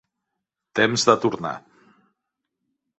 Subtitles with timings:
[0.79, 1.53] Temps de tornar